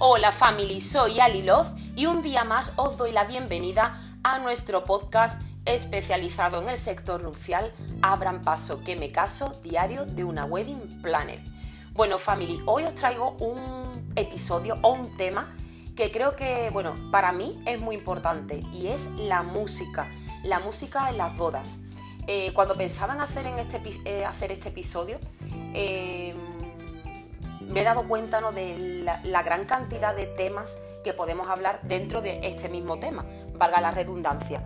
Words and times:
Hola 0.00 0.30
family, 0.30 0.80
soy 0.80 1.18
Ali 1.18 1.42
Love 1.42 1.66
y 1.96 2.06
un 2.06 2.22
día 2.22 2.44
más 2.44 2.72
os 2.76 2.96
doy 2.96 3.10
la 3.10 3.24
bienvenida 3.24 4.00
a 4.22 4.38
nuestro 4.38 4.84
podcast 4.84 5.42
especializado 5.64 6.62
en 6.62 6.68
el 6.68 6.78
sector 6.78 7.20
nupcial 7.20 7.72
Abran 8.00 8.42
paso 8.42 8.84
que 8.84 8.94
me 8.94 9.10
caso, 9.10 9.54
diario 9.64 10.06
de 10.06 10.22
una 10.22 10.44
wedding 10.44 11.02
planner. 11.02 11.40
Bueno 11.94 12.20
family, 12.20 12.60
hoy 12.66 12.84
os 12.84 12.94
traigo 12.94 13.32
un 13.40 14.12
episodio 14.14 14.76
o 14.82 14.92
un 14.92 15.16
tema 15.16 15.52
que 15.96 16.12
creo 16.12 16.36
que, 16.36 16.70
bueno, 16.72 16.94
para 17.10 17.32
mí 17.32 17.60
es 17.66 17.80
muy 17.80 17.96
importante 17.96 18.60
y 18.72 18.86
es 18.86 19.10
la 19.16 19.42
música, 19.42 20.08
la 20.44 20.60
música 20.60 21.10
en 21.10 21.18
las 21.18 21.36
bodas. 21.36 21.76
Eh, 22.28 22.52
cuando 22.52 22.74
pensaba 22.74 23.14
en 23.14 23.20
hacer, 23.20 23.46
en 23.46 23.58
este, 23.58 23.80
eh, 24.04 24.24
hacer 24.24 24.52
este 24.52 24.68
episodio, 24.68 25.18
eh, 25.74 26.27
he 27.80 27.84
dado 27.84 28.06
cuenta 28.06 28.40
de 28.50 29.04
la, 29.24 29.42
gran 29.42 29.64
cantidad 29.64 30.14
de 30.14 30.26
temas 30.26 30.78
que 31.04 31.12
podemos 31.12 31.48
hablar 31.48 31.80
dentro 31.82 32.20
de 32.20 32.40
este 32.42 32.68
mismo 32.68 32.98
tema, 32.98 33.24
valga 33.54 33.80
la 33.80 33.90
redundancia. 33.90 34.62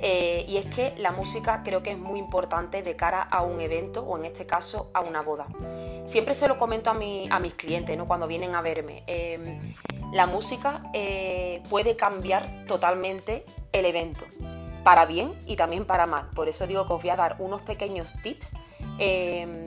y 0.00 0.56
es 0.56 0.66
que 0.74 0.94
la 0.98 1.10
música 1.10 1.62
creo 1.64 1.82
que 1.82 1.92
es 1.92 1.98
muy 1.98 2.18
importante 2.18 2.82
de 2.82 2.96
cara 2.96 3.22
a 3.22 3.42
un 3.42 3.60
evento 3.60 4.02
o 4.02 4.18
en 4.18 4.26
este 4.26 4.46
caso 4.46 4.90
a 4.94 5.00
una 5.00 5.22
boda. 5.22 5.46
Siempre 6.06 6.34
se 6.34 6.48
lo 6.48 6.58
comento 6.58 6.90
a, 6.90 6.94
a 6.94 7.40
mis 7.40 7.54
clientes 7.54 7.96
¿no? 7.96 8.06
cuando 8.06 8.26
vienen 8.26 8.54
a 8.54 8.60
verme. 8.60 9.04
la 10.12 10.26
música 10.26 10.82
puede 11.68 11.96
cambiar 11.96 12.64
totalmente 12.66 13.44
el 13.72 13.86
evento 13.86 14.24
para 14.86 15.04
bien 15.04 15.34
y 15.46 15.56
también 15.56 15.84
para 15.84 16.06
mal. 16.06 16.30
Por 16.32 16.48
eso 16.48 16.64
digo 16.64 16.86
que 16.86 16.92
os 16.92 17.02
voy 17.02 17.10
a 17.10 17.16
dar 17.16 17.34
unos 17.40 17.60
pequeños 17.62 18.12
tips. 18.22 18.52
Em, 19.00 19.66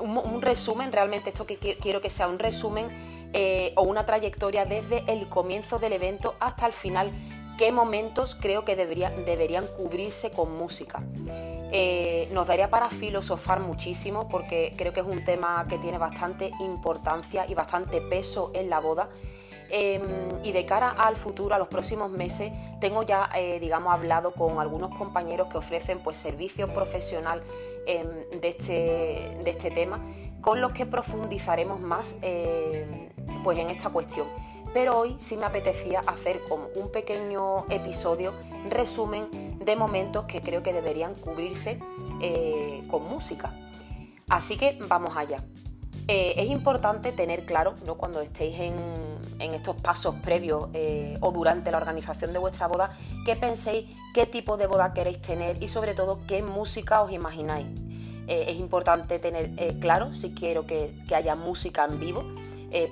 un, 0.00 0.42
resumen, 0.42 0.92
realmente 0.92 1.30
esto 1.30 1.46
que 1.46 1.56
quiero 1.56 2.00
que 2.00 2.10
sea 2.10 2.28
un 2.28 2.38
resumen 2.38 2.88
eh, 3.32 3.72
o 3.76 3.82
una 3.82 4.06
trayectoria 4.06 4.64
desde 4.64 5.04
el 5.06 5.28
comienzo 5.28 5.78
del 5.78 5.92
evento 5.92 6.34
hasta 6.40 6.66
el 6.66 6.72
final, 6.72 7.10
qué 7.58 7.72
momentos 7.72 8.34
creo 8.34 8.64
que 8.64 8.74
deberían 8.74 9.66
cubrirse 9.76 10.30
con 10.30 10.56
música. 10.56 11.02
Eh, 11.72 12.28
nos 12.32 12.48
daría 12.48 12.68
para 12.68 12.90
filosofar 12.90 13.60
muchísimo 13.60 14.28
porque 14.28 14.74
creo 14.76 14.92
que 14.92 15.00
es 15.00 15.06
un 15.06 15.24
tema 15.24 15.64
que 15.68 15.78
tiene 15.78 15.98
bastante 15.98 16.50
importancia 16.60 17.46
y 17.48 17.54
bastante 17.54 18.00
peso 18.00 18.50
en 18.54 18.70
la 18.70 18.80
boda 18.80 19.08
Em, 19.72 20.02
y 20.42 20.52
de 20.52 20.66
cara 20.66 20.90
al 20.90 21.16
futuro, 21.16 21.54
a 21.54 21.58
los 21.58 21.68
próximos 21.68 22.10
meses, 22.10 22.52
tengo 22.80 23.04
ya, 23.04 23.30
eh, 23.36 23.60
digamos, 23.60 23.92
hablado 23.92 24.32
con 24.32 24.58
algunos 24.58 24.96
compañeros 24.96 25.48
que 25.48 25.58
ofrecen 25.58 26.00
pues 26.00 26.16
servicio 26.16 26.66
profesional 26.74 27.42
em, 27.86 28.06
de, 28.40 28.48
este, 28.48 29.42
de 29.44 29.50
este 29.50 29.70
tema, 29.70 30.00
con 30.40 30.60
los 30.60 30.72
que 30.72 30.86
profundizaremos 30.86 31.80
más 31.80 32.16
em, 32.22 33.10
pues 33.44 33.58
en 33.58 33.70
esta 33.70 33.90
cuestión. 33.90 34.26
Pero 34.72 34.98
hoy 34.98 35.16
sí 35.18 35.36
me 35.36 35.46
apetecía 35.46 36.00
hacer 36.06 36.40
como 36.48 36.66
un 36.74 36.90
pequeño 36.90 37.66
episodio, 37.68 38.32
resumen 38.68 39.28
de 39.58 39.76
momentos 39.76 40.24
que 40.24 40.40
creo 40.40 40.62
que 40.62 40.72
deberían 40.72 41.14
cubrirse 41.14 41.78
eh, 42.20 42.82
con 42.88 43.08
música. 43.08 43.52
Así 44.28 44.56
que 44.56 44.78
vamos 44.88 45.16
allá. 45.16 45.44
Eh, 46.08 46.34
es 46.36 46.50
importante 46.50 47.12
tener 47.12 47.44
claro, 47.44 47.74
¿no? 47.84 47.96
cuando 47.96 48.20
estéis 48.20 48.58
en, 48.58 48.74
estos 49.54 49.76
pasos 49.76 50.14
previos 50.16 50.68
eh, 50.74 51.16
o 51.20 51.32
durante 51.32 51.70
la 51.70 51.78
organización 51.78 52.32
de 52.32 52.38
vuestra 52.38 52.66
boda, 52.66 52.96
que 53.24 53.36
penséis 53.36 53.86
qué 54.14 54.26
tipo 54.26 54.56
de 54.56 54.66
boda 54.66 54.92
queréis 54.92 55.20
tener 55.22 55.62
y 55.62 55.68
sobre 55.68 55.94
todo 55.94 56.20
qué 56.26 56.42
música 56.42 57.02
os 57.02 57.12
imagináis. 57.12 57.66
Eh, 58.28 58.46
es 58.48 58.60
importante 58.60 59.18
tener 59.18 59.78
claro 59.80 60.14
si 60.14 60.34
quiero 60.34 60.66
que, 60.66 60.92
haya 61.14 61.34
música 61.34 61.84
en 61.84 61.98
vivo. 61.98 62.22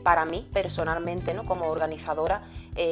para 0.02 0.24
mí, 0.24 0.44
personalmente, 0.52 1.32
¿no? 1.34 1.44
como 1.44 1.68
organizadora, 1.68 2.42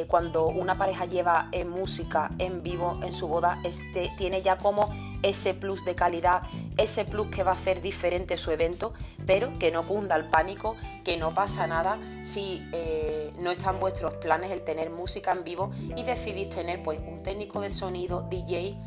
cuando 0.07 0.47
una 0.47 0.75
pareja 0.75 1.05
lleva 1.05 1.51
música 1.65 2.29
en 2.39 2.63
vivo 2.63 2.97
en 3.03 3.13
su 3.13 3.27
boda, 3.27 3.59
este, 3.65 4.09
tiene 4.17 4.41
ya 4.41 4.57
como 4.57 4.87
ese 5.23 5.53
plus 5.53 5.83
de 5.85 5.95
calidad, 5.95 6.43
ese 6.77 7.05
plus 7.05 7.27
que 7.29 7.43
va 7.43 7.51
a 7.51 7.55
hacer 7.55 7.81
diferente 7.81 8.37
su 8.37 8.51
evento, 8.51 8.93
pero 9.25 9.57
que 9.59 9.71
no 9.71 9.83
cunda 9.83 10.15
el 10.15 10.25
pánico, 10.25 10.75
que 11.03 11.17
no 11.17 11.33
pasa 11.33 11.67
nada 11.67 11.97
si 12.23 12.67
eh, 12.71 13.33
no 13.39 13.51
están 13.51 13.79
vuestros 13.79 14.13
planes 14.15 14.51
el 14.51 14.63
tener 14.63 14.89
música 14.89 15.31
en 15.31 15.43
vivo 15.43 15.71
y 15.95 16.03
decidís 16.03 16.49
tener 16.49 16.83
pues 16.83 16.99
un 16.99 17.23
técnico 17.23 17.61
de 17.61 17.69
sonido, 17.69 18.21
DJ, 18.29 18.77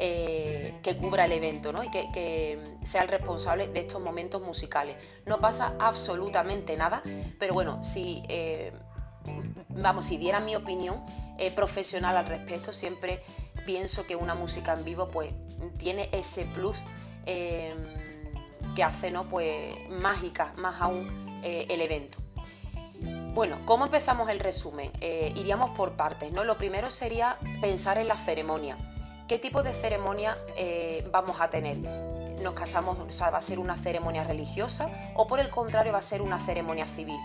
eh, 0.00 0.78
que 0.82 0.96
cubra 0.96 1.24
el 1.24 1.32
evento 1.32 1.72
¿no? 1.72 1.82
y 1.82 1.90
que, 1.90 2.60
sea 2.84 3.02
el 3.02 3.08
responsable 3.08 3.68
de 3.68 3.80
estos 3.80 4.00
momentos 4.00 4.42
musicales. 4.42 4.96
No 5.26 5.38
pasa 5.38 5.74
absolutamente 5.78 6.76
nada, 6.76 7.02
pero 7.38 7.54
bueno, 7.54 7.82
si, 7.82 8.22
eh, 8.28 8.72
vamos, 9.68 10.06
si 10.06 10.16
diera 10.16 10.40
mi 10.40 10.54
opinión 10.54 11.04
profesional 11.54 12.16
al 12.16 12.26
respecto, 12.26 12.72
siempre 12.72 13.22
pienso 13.64 14.06
que 14.06 14.16
una 14.16 14.34
música 14.34 14.72
en 14.72 14.84
vivo 14.84 15.08
pues 15.08 15.34
tiene 15.78 16.08
ese 16.12 16.44
plus 16.44 16.82
em, 17.26 17.76
que 18.74 18.82
hace 18.82 19.10
¿no? 19.10 19.24
pues, 19.24 19.76
mágica 19.90 20.52
más 20.56 20.80
aún 20.80 21.40
eh, 21.42 21.66
el 21.68 21.80
evento. 21.80 22.18
Bueno, 23.34 23.58
¿cómo 23.66 23.84
empezamos 23.84 24.28
el 24.30 24.40
resumen? 24.40 24.90
Eh, 25.00 25.32
iríamos 25.36 25.70
por 25.70 25.92
partes, 25.92 26.32
¿no? 26.32 26.42
Lo 26.42 26.58
primero 26.58 26.90
sería 26.90 27.36
pensar 27.60 27.98
en 27.98 28.08
la 28.08 28.18
ceremonia. 28.18 28.76
¿Qué 29.28 29.38
tipo 29.38 29.62
de 29.62 29.74
ceremonia 29.74 30.36
eh, 30.56 31.06
vamos 31.12 31.40
a 31.40 31.48
tener? 31.48 31.76
¿Nos 32.42 32.54
casamos, 32.54 32.98
o 32.98 33.12
sea, 33.12 33.30
va 33.30 33.38
a 33.38 33.42
ser 33.42 33.58
una 33.58 33.76
ceremonia 33.76 34.24
religiosa 34.24 34.90
o 35.14 35.28
por 35.28 35.38
el 35.38 35.50
contrario 35.50 35.92
va 35.92 35.98
a 35.98 36.02
ser 36.02 36.22
una 36.22 36.44
ceremonia 36.44 36.86
civil? 36.86 37.18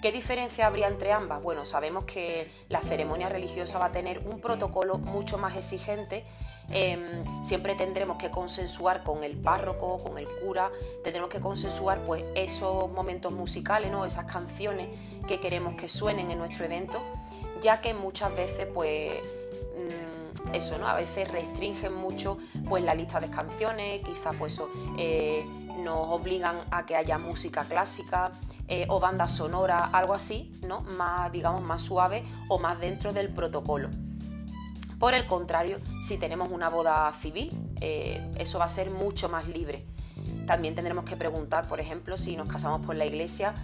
¿Qué 0.00 0.12
diferencia 0.12 0.66
habría 0.66 0.86
entre 0.86 1.12
ambas? 1.12 1.42
Bueno, 1.42 1.66
sabemos 1.66 2.04
que 2.04 2.52
la 2.68 2.80
ceremonia 2.80 3.28
religiosa 3.28 3.80
va 3.80 3.86
a 3.86 3.92
tener 3.92 4.20
un 4.26 4.40
protocolo 4.40 4.98
mucho 4.98 5.38
más 5.38 5.56
exigente. 5.56 6.24
Em, 6.70 7.44
siempre 7.44 7.74
tendremos 7.74 8.18
que 8.18 8.30
consensuar 8.30 9.02
con 9.02 9.24
el 9.24 9.36
párroco, 9.36 9.96
con 9.98 10.18
el 10.18 10.28
cura, 10.28 10.70
tendremos 11.02 11.30
que 11.30 11.40
consensuar 11.40 12.02
pues 12.02 12.24
esos 12.34 12.90
momentos 12.90 13.32
musicales, 13.32 13.90
¿no? 13.90 14.04
esas 14.04 14.26
canciones 14.26 14.88
que 15.26 15.40
queremos 15.40 15.74
que 15.80 15.88
suenen 15.88 16.30
en 16.30 16.38
nuestro 16.38 16.66
evento, 16.66 16.98
ya 17.62 17.80
que 17.80 17.94
muchas 17.94 18.34
veces 18.36 18.66
pues 18.72 19.12
mm, 19.76 20.54
eso, 20.54 20.78
¿no? 20.78 20.88
A 20.88 20.94
veces 20.94 21.28
restringen 21.28 21.94
mucho 21.94 22.38
pues 22.68 22.84
la 22.84 22.94
lista 22.94 23.18
de 23.18 23.28
canciones, 23.28 24.02
quizás 24.04 24.34
pues 24.38 24.60
eh, 24.98 25.44
nos 25.82 26.08
obligan 26.08 26.56
a 26.70 26.86
que 26.86 26.96
haya 26.96 27.18
música 27.18 27.64
clásica, 27.64 28.32
eh, 28.70 28.84
o 28.90 29.00
banda 29.00 29.30
sonora, 29.30 29.88
algo 29.92 30.12
así, 30.12 30.52
¿no? 30.66 30.80
Más, 30.80 31.32
digamos, 31.32 31.62
más 31.62 31.80
suave 31.80 32.22
o 32.48 32.58
más 32.58 32.78
dentro 32.78 33.14
del 33.14 33.30
protocolo. 33.30 33.88
Por 34.98 35.14
el 35.14 35.26
contrario, 35.26 35.78
si 36.06 36.18
tenemos 36.18 36.50
una 36.50 36.68
boda 36.68 37.12
civil, 37.20 37.50
eh, 37.80 38.30
eso 38.38 38.58
va 38.58 38.64
a 38.64 38.68
ser 38.68 38.90
mucho 38.90 39.28
más 39.28 39.46
libre. 39.48 39.84
También 40.46 40.74
tendremos 40.74 41.04
que 41.04 41.16
preguntar, 41.16 41.68
por 41.68 41.80
ejemplo, 41.80 42.16
si 42.16 42.36
nos 42.36 42.48
casamos 42.48 42.84
por 42.84 42.96
la 42.96 43.06
iglesia, 43.06 43.54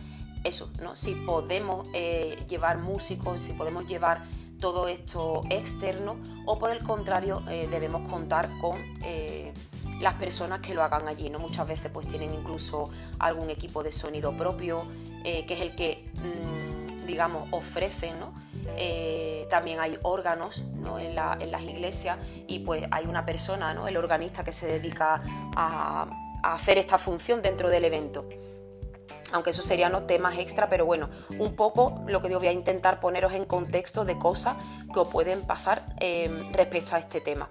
eso, 0.45 0.71
¿no? 0.83 0.95
Si 0.95 1.15
podemos 1.15 1.89
eh, 1.95 2.45
llevar 2.49 2.79
músicos, 2.79 3.43
si 3.43 3.53
podemos 3.53 3.87
llevar 3.87 4.25
todo 4.61 4.89
esto 4.89 5.43
externo 5.51 6.17
o 6.47 6.59
por 6.59 6.71
el 6.71 6.83
contrario 6.85 7.43
debemos 7.71 8.09
contar 8.09 8.49
con 8.61 8.79
las 10.01 10.15
personas 10.15 10.61
que 10.61 10.75
lo 10.75 10.83
hagan 10.83 11.09
allí, 11.09 11.31
¿no? 11.31 11.39
Muchas 11.39 11.67
veces 11.67 11.91
pues 11.93 12.07
tienen 12.09 12.35
incluso 12.35 12.91
algún 13.19 13.51
equipo 13.51 13.83
de 13.83 13.93
sonido 13.93 14.37
propio, 14.37 14.87
eh, 15.25 15.47
que 15.47 15.55
es 15.55 15.61
el 15.61 15.75
que, 15.75 16.11
mm, 16.15 17.07
digamos, 17.07 17.49
ofrecen, 17.51 18.19
¿no? 18.21 18.33
Eh, 18.77 19.47
también 19.51 19.81
hay 19.81 19.99
órganos 20.03 20.65
en, 20.99 21.15
las 21.15 21.63
iglesias 21.63 22.19
y 22.47 22.61
pues 22.61 22.85
hay 22.91 23.07
una 23.07 23.25
persona, 23.25 23.75
el 23.89 23.97
organista 23.97 24.45
que 24.45 24.53
se 24.53 24.67
dedica 24.67 25.23
a, 25.57 26.07
hacer 26.43 26.79
esta 26.79 26.99
función 26.99 27.43
dentro 27.43 27.69
del 27.71 27.85
evento. 27.85 28.29
Aunque 29.33 29.51
eso 29.51 29.63
serían 29.63 29.93
los 29.93 30.07
temas 30.07 30.39
extra, 30.39 30.69
pero 30.69 30.87
bueno, 30.87 31.09
un 31.39 31.57
poco 31.57 32.03
lo 32.07 32.21
que 32.21 32.29
digo, 32.29 32.41
voy 32.41 32.49
a 32.49 32.53
intentar 32.53 33.01
poneros 33.01 33.33
en 33.33 33.47
contexto 33.47 34.05
de 34.05 34.19
cosas 34.19 34.57
que 34.93 35.01
os 35.01 35.09
pueden 35.09 35.47
pasar 35.47 35.83
eh, 36.01 36.31
respecto 36.53 36.95
a 36.95 36.99
este 36.99 37.21
tema. 37.21 37.49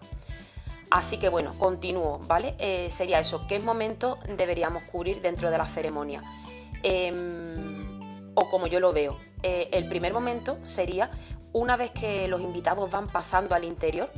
Así 0.93 1.17
que 1.17 1.27
bueno, 1.27 1.55
continúo, 1.57 2.19
¿vale? 2.19 2.53
Eh, 2.59 2.89
sería 2.91 3.19
eso, 3.19 3.47
¿qué 3.47 3.57
momento 3.57 4.19
deberíamos 4.37 4.83
cubrir 4.83 5.21
dentro 5.21 5.49
de 5.49 5.57
la 5.57 5.67
ceremonia? 5.67 6.21
Em, 6.83 7.82
o 8.35 8.49
como 8.49 8.67
yo 8.67 8.79
lo 8.79 8.93
veo, 8.93 9.19
eh, 9.41 9.69
el 9.71 9.87
primer 9.87 10.13
momento 10.13 10.57
sería 10.65 11.11
una 11.51 11.77
vez 11.77 11.91
que 11.91 12.27
los 12.27 12.41
invitados 12.41 12.89
van 12.89 13.07
pasando 13.07 13.55
al 13.55 13.63
interior, 13.63 14.09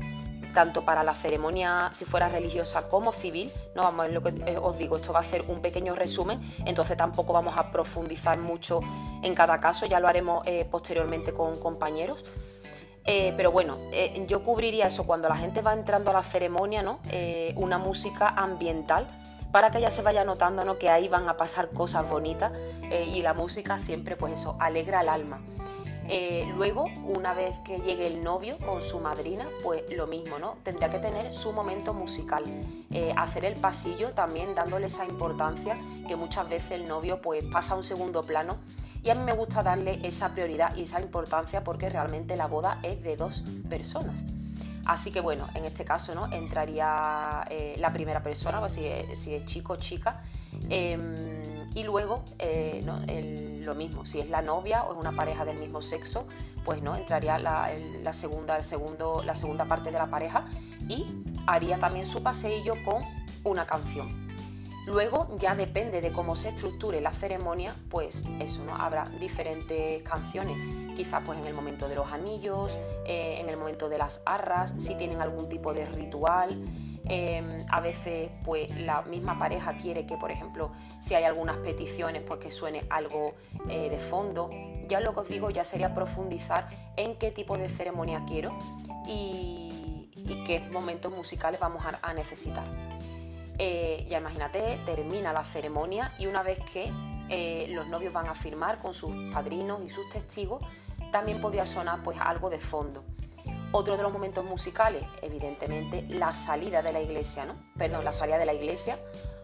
tanto 0.53 0.85
para 0.85 1.03
la 1.03 1.15
ceremonia, 1.15 1.91
si 1.93 2.05
fuera 2.05 2.29
religiosa 2.29 2.87
como 2.87 3.11
civil, 3.11 3.51
no 3.75 3.83
vamos, 3.83 4.09
lo 4.11 4.23
que 4.23 4.29
eh, 4.45 4.57
os 4.57 4.77
digo, 4.77 4.95
esto 4.95 5.11
va 5.11 5.19
a 5.19 5.23
ser 5.23 5.43
un 5.49 5.61
pequeño 5.61 5.95
resumen, 5.95 6.39
entonces 6.65 6.95
tampoco 6.95 7.33
vamos 7.33 7.55
a 7.57 7.71
profundizar 7.71 8.37
mucho 8.39 8.79
en 9.21 9.35
cada 9.35 9.59
caso, 9.59 9.85
ya 9.85 9.99
lo 9.99 10.07
haremos 10.07 10.45
posteriormente 10.69 11.33
con 11.33 11.59
compañeros. 11.59 12.23
Eh, 13.07 13.33
pero 13.37 13.51
bueno, 13.51 13.77
eh, 13.91 14.25
yo 14.27 14.43
cubriría 14.43 14.87
eso 14.87 15.05
cuando 15.05 15.29
la 15.29 15.37
gente 15.37 15.61
va 15.61 15.73
entrando 15.73 16.09
a 16.09 16.13
la 16.13 16.23
ceremonia, 16.23 16.81
¿no? 16.81 16.99
Eh, 17.09 17.53
una 17.55 17.77
música 17.77 18.29
ambiental 18.29 19.07
para 19.55 19.71
que 19.71 19.77
ella 19.77 19.89
se 19.89 20.01
vaya 20.01 20.25
notando 20.25 20.65
¿no? 20.65 20.77
que 20.77 20.89
ahí 20.89 21.07
van 21.07 21.29
a 21.29 21.37
pasar 21.37 21.69
cosas 21.69 22.09
bonitas 22.09 22.51
eh, 22.91 23.05
y 23.05 23.21
la 23.21 23.33
música 23.33 23.79
siempre 23.79 24.17
pues 24.17 24.33
eso, 24.33 24.57
alegra 24.59 24.99
el 24.99 25.07
alma. 25.07 25.39
Eh, 26.09 26.45
luego, 26.57 26.89
una 27.05 27.33
vez 27.33 27.55
que 27.63 27.77
llegue 27.77 28.05
el 28.05 28.21
novio 28.21 28.57
con 28.57 28.83
su 28.83 28.99
madrina, 28.99 29.47
pues 29.63 29.83
lo 29.95 30.07
mismo, 30.07 30.39
¿no? 30.39 30.57
Tendría 30.63 30.91
que 30.91 30.99
tener 30.99 31.33
su 31.33 31.53
momento 31.53 31.93
musical, 31.93 32.43
eh, 32.91 33.13
hacer 33.15 33.45
el 33.45 33.53
pasillo 33.53 34.11
también 34.11 34.55
dándole 34.55 34.87
esa 34.87 35.05
importancia 35.05 35.77
que 36.05 36.17
muchas 36.17 36.49
veces 36.49 36.71
el 36.71 36.89
novio 36.89 37.21
pues 37.21 37.45
pasa 37.45 37.75
a 37.75 37.77
un 37.77 37.83
segundo 37.83 38.23
plano 38.23 38.57
y 39.03 39.09
a 39.09 39.15
mí 39.15 39.23
me 39.23 39.31
gusta 39.31 39.63
darle 39.63 40.01
esa 40.03 40.33
prioridad 40.33 40.75
y 40.75 40.81
esa 40.81 40.99
importancia 40.99 41.63
porque 41.63 41.87
realmente 41.87 42.35
la 42.35 42.47
boda 42.47 42.79
es 42.83 43.01
de 43.03 43.15
dos 43.15 43.45
personas. 43.69 44.19
Así 44.85 45.11
que 45.11 45.19
bueno, 45.19 45.47
en 45.55 45.65
este 45.65 45.83
caso 45.83 46.13
¿no? 46.13 46.31
entraría 46.31 47.45
eh, 47.49 47.75
la 47.79 47.91
primera 47.91 48.21
persona, 48.21 48.59
pues 48.59 48.73
si 48.73 48.85
es, 48.85 49.45
chico 49.45 49.73
o 49.73 49.75
chica. 49.77 50.21
Em, 50.69 51.15
y 51.73 51.83
luego 51.83 52.23
lo 53.65 53.75
mismo, 53.75 54.05
si 54.05 54.19
es 54.19 54.29
la 54.29 54.41
novia 54.41 54.83
o 54.83 54.93
es 54.93 54.99
una 54.99 55.11
pareja 55.11 55.43
del 55.43 55.57
mismo 55.57 55.81
sexo, 55.81 56.27
pues 56.63 56.81
no 56.81 56.95
entraría 56.95 57.37
la, 57.37 57.73
segunda, 58.13 58.57
el 58.57 58.63
segundo, 58.63 59.23
la 59.23 59.35
segunda 59.35 59.65
parte 59.65 59.91
de 59.91 59.97
la 59.97 60.07
pareja 60.07 60.45
y 60.87 61.05
haría 61.47 61.79
también 61.79 62.07
su 62.07 62.23
paseillo 62.23 62.75
con 62.85 63.03
una 63.43 63.65
canción. 63.65 64.24
Luego 64.87 65.27
ya 65.39 65.55
depende 65.55 66.01
de 66.01 66.11
cómo 66.11 66.35
se 66.35 66.49
estructure 66.49 67.01
la 67.01 67.11
ceremonia, 67.11 67.75
pues 67.89 68.23
eso, 68.39 68.63
¿no? 68.63 68.75
Habrá 68.75 69.05
diferentes 69.19 70.03
canciones, 70.03 70.57
quizás 70.95 71.23
pues 71.25 71.39
en 71.39 71.47
el 71.47 71.53
momento 71.53 71.87
de 71.87 71.95
los 71.95 72.11
anillos, 72.11 72.77
eh, 73.05 73.37
en 73.39 73.49
el 73.49 73.57
momento 73.57 73.89
de 73.89 73.97
las 73.97 74.21
arras, 74.25 74.73
si 74.77 74.95
tienen 74.95 75.21
algún 75.21 75.49
tipo 75.49 75.73
de 75.73 75.85
ritual. 75.85 76.63
Em, 77.07 77.63
a 77.69 77.81
veces 77.81 78.31
pues 78.43 78.75
la 78.75 79.03
misma 79.03 79.37
pareja 79.37 79.77
quiere 79.77 80.07
que 80.07 80.17
por 80.17 80.31
ejemplo 80.31 80.71
si 81.03 81.13
hay 81.13 81.23
algunas 81.23 81.57
peticiones 81.57 82.23
pues 82.23 82.39
que 82.39 82.49
suene 82.49 82.81
algo 82.89 83.35
eh, 83.69 83.91
de 83.91 83.99
fondo 83.99 84.49
ya 84.87 84.99
lo 85.01 85.13
que 85.13 85.19
os 85.19 85.27
digo 85.27 85.51
ya 85.51 85.63
sería 85.63 85.93
profundizar 85.93 86.67
en 86.97 87.15
qué 87.17 87.29
tipo 87.29 87.59
de 87.59 87.69
ceremonia 87.69 88.23
quiero 88.27 88.57
y, 89.07 90.09
qué 90.47 90.59
momentos 90.71 91.11
musicales 91.11 91.59
vamos 91.59 91.83
a, 92.01 92.13
necesitar 92.13 92.65
eh, 93.57 94.05
ya 94.09 94.19
imagínate 94.19 94.79
termina 94.85 95.33
la 95.33 95.43
ceremonia 95.43 96.13
y 96.17 96.27
una 96.27 96.43
vez 96.43 96.59
que 96.71 96.91
eh, 97.29 97.67
los 97.69 97.87
novios 97.87 98.13
van 98.13 98.27
a 98.27 98.35
firmar 98.35 98.79
con 98.79 98.93
sus 98.93 99.11
padrinos 99.33 99.81
y 99.85 99.89
sus 99.89 100.09
testigos 100.09 100.63
también 101.11 101.41
podría 101.41 101.65
sonar 101.65 102.03
pues 102.03 102.17
algo 102.19 102.49
de 102.49 102.59
fondo 102.59 103.03
otro 103.71 103.97
de 103.97 104.03
los 104.03 104.13
momentos 104.13 104.45
musicales, 104.45 105.03
evidentemente, 105.21 106.03
la 106.07 106.33
salida 106.33 106.81
de 106.81 106.93
la 106.93 107.01
iglesia, 107.01 107.43
¿no? 107.43 107.55
Perdón, 107.77 108.05
la 108.05 108.13
salida 108.13 108.37
de 108.37 108.45
la 108.45 108.53
iglesia 108.53 108.97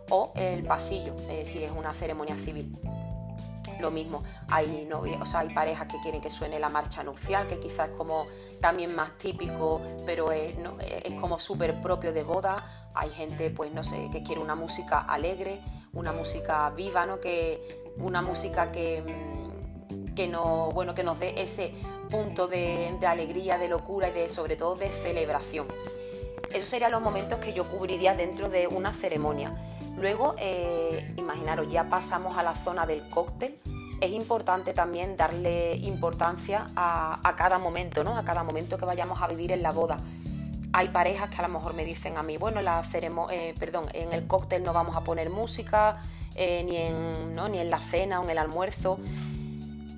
o 0.09 0.31
el 0.35 0.63
pasillo, 0.63 1.13
si 1.43 1.63
es 1.63 1.71
una 1.71 1.93
ceremonia 1.93 2.35
civil. 2.35 2.77
Lo 3.81 3.91
mismo, 3.91 4.23
hay, 4.49 4.87
o 4.91 5.25
sea, 5.25 5.41
hay 5.41 5.53
parejas 5.53 5.87
que 5.87 5.97
quieren 6.01 6.21
que 6.21 6.29
suene 6.29 6.59
la 6.59 6.69
marcha 6.69 7.03
nupcial, 7.03 7.47
que 7.47 7.59
quizás 7.59 7.89
es 7.89 7.97
como 7.97 8.27
también 8.59 8.95
más 8.95 9.17
típico, 9.17 9.81
pero 10.05 10.31
es, 10.31 10.55
es 11.03 11.13
como 11.19 11.39
súper 11.39 11.81
propio 11.81 12.13
de 12.13 12.23
boda. 12.23 12.91
Hay 12.93 13.09
gente, 13.09 13.49
pues 13.49 13.73
no 13.73 13.83
sé, 13.83 14.09
que 14.11 14.21
quiere 14.21 14.39
una 14.39 14.55
música 14.55 14.99
alegre, 14.99 15.59
una 15.93 16.11
música 16.11 16.69
viva, 16.69 17.05
¿no? 17.05 17.19
Que, 17.19 17.81
una 17.97 18.21
música 18.21 18.71
que, 18.71 19.01
mm, 19.01 20.13
que, 20.13 20.27
no, 20.27 20.69
bueno, 20.71 20.93
que 20.93 21.03
nos 21.03 21.19
dé 21.19 21.41
ese 21.41 21.73
punto 22.09 22.47
de, 22.47 22.97
alegría, 23.05 23.57
de 23.57 23.67
locura 23.67 24.09
y 24.09 24.11
de 24.11 24.29
sobre 24.29 24.55
todo 24.55 24.75
de 24.75 24.89
celebración. 24.89 25.67
Esos 26.53 26.67
serían 26.67 26.91
los 26.91 27.01
momentos 27.01 27.39
que 27.39 27.53
yo 27.53 27.63
cubriría 27.69 28.13
dentro 28.13 28.49
de 28.49 28.67
una 28.67 28.93
ceremonia. 28.93 29.53
Luego, 29.97 30.35
eh, 30.37 31.13
imaginaros, 31.17 31.71
ya 31.71 31.85
pasamos 31.85 32.37
a 32.37 32.43
la 32.43 32.55
zona 32.55 32.85
del 32.85 33.07
cóctel. 33.09 33.59
Es 33.99 34.11
importante 34.11 34.73
también 34.73 35.15
darle 35.15 35.75
importancia 35.75 36.67
a, 36.75 37.35
cada 37.37 37.59
momento, 37.59 38.03
¿no? 38.03 38.17
A 38.17 38.23
cada 38.23 38.43
momento 38.43 38.77
que 38.77 38.85
vayamos 38.85 39.21
a 39.21 39.27
vivir 39.27 39.51
en 39.51 39.61
la 39.61 39.71
boda. 39.71 39.97
Hay 40.73 40.87
parejas 40.87 41.29
que 41.29 41.37
a 41.37 41.41
lo 41.43 41.49
mejor 41.49 41.73
me 41.75 41.85
dicen 41.85 42.17
a 42.17 42.23
mí, 42.23 42.37
bueno, 42.37 42.61
la 42.61 42.81
eh, 43.29 43.53
perdón, 43.59 43.85
en 43.93 44.13
el 44.13 44.25
cóctel 44.25 44.63
no 44.63 44.73
vamos 44.73 44.95
a 44.95 45.01
poner 45.01 45.29
música, 45.29 46.01
eh, 46.35 46.63
ni, 46.63 46.77
en, 46.77 47.35
ni 47.51 47.59
en 47.59 47.69
la 47.69 47.79
cena 47.79 48.21
o 48.21 48.23
en 48.23 48.29
el 48.29 48.37
almuerzo. 48.37 48.97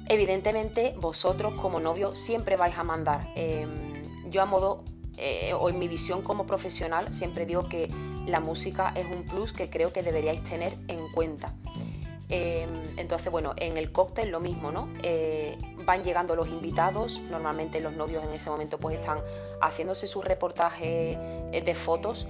Evidentemente, 0.07 0.95
vosotros 0.99 1.53
como 1.53 1.79
novio 1.79 2.15
siempre 2.15 2.57
vais 2.57 2.77
a 2.77 2.83
mandar. 2.83 3.29
Em, 3.35 4.03
yo 4.29 4.41
a 4.41 4.45
modo, 4.45 4.83
eh, 5.17 5.53
o 5.53 5.69
en 5.69 5.79
mi 5.79 5.87
visión 5.87 6.23
como 6.23 6.45
profesional, 6.45 7.13
siempre 7.13 7.45
digo 7.45 7.69
que 7.69 7.87
la 8.25 8.39
música 8.39 8.93
es 8.95 9.05
un 9.05 9.23
plus 9.23 9.53
que 9.53 9.69
creo 9.69 9.91
que 9.91 10.01
deberíais 10.01 10.43
tener 10.43 10.73
en 10.87 11.11
cuenta. 11.11 11.53
Em, 12.29 12.69
entonces, 12.97 13.31
bueno, 13.31 13.53
en 13.57 13.77
el 13.77 13.91
cóctel 13.91 14.31
lo 14.31 14.39
mismo, 14.39 14.71
¿no? 14.71 14.89
Eh, 15.03 15.57
van 15.85 16.03
llegando 16.03 16.35
los 16.35 16.47
invitados, 16.47 17.19
normalmente 17.29 17.79
los 17.81 17.93
novios 17.93 18.23
en 18.23 18.33
ese 18.33 18.49
momento 18.49 18.79
pues 18.79 18.97
están 18.97 19.19
haciéndose 19.61 20.07
su 20.07 20.21
reportaje 20.21 21.17
eh, 21.51 21.61
de 21.63 21.75
fotos 21.75 22.27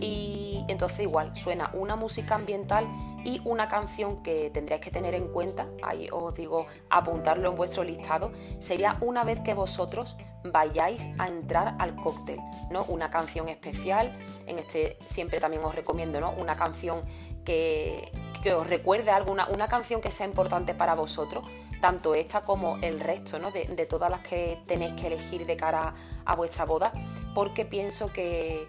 y 0.00 0.64
entonces 0.68 1.00
igual 1.00 1.36
suena 1.36 1.70
una 1.74 1.94
música 1.94 2.34
ambiental 2.34 2.86
y 3.24 3.40
una 3.44 3.68
canción 3.68 4.22
que 4.22 4.50
tendríais 4.50 4.82
que 4.82 4.90
tener 4.90 5.14
en 5.14 5.28
cuenta, 5.28 5.66
ahí 5.82 6.08
os 6.10 6.34
digo 6.34 6.66
apuntarlo 6.90 7.50
en 7.50 7.56
vuestro 7.56 7.84
listado, 7.84 8.32
sería 8.60 8.96
una 9.00 9.24
vez 9.24 9.40
que 9.40 9.54
vosotros 9.54 10.16
vayáis 10.44 11.02
a 11.18 11.28
entrar 11.28 11.74
al 11.78 11.96
cóctel, 11.96 12.40
¿no? 12.70 12.84
Una 12.84 13.10
canción 13.10 13.48
especial, 13.48 14.16
en 14.46 14.58
este 14.58 14.98
siempre 15.06 15.40
también 15.40 15.64
os 15.64 15.74
recomiendo, 15.74 16.20
¿no? 16.20 16.30
Una 16.32 16.56
canción 16.56 17.00
que, 17.44 18.10
os 18.54 18.66
recuerde 18.66 19.10
alguna, 19.10 19.48
una 19.48 19.68
canción 19.68 20.02
que 20.02 20.10
sea 20.10 20.26
importante 20.26 20.74
para 20.74 20.94
vosotros, 20.94 21.44
tanto 21.80 22.14
esta 22.14 22.42
como 22.42 22.76
el 22.82 23.00
resto, 23.00 23.38
¿no? 23.38 23.50
De, 23.50 23.86
todas 23.86 24.10
las 24.10 24.20
que 24.20 24.58
tenéis 24.66 24.94
que 25.00 25.06
elegir 25.06 25.46
de 25.46 25.56
cara 25.56 25.94
a 26.26 26.36
vuestra 26.36 26.66
boda, 26.66 26.92
porque 27.34 27.64
pienso 27.64 28.12
que, 28.12 28.68